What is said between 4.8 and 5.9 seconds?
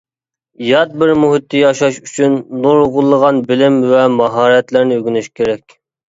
ئۆگىنىش كېرەك.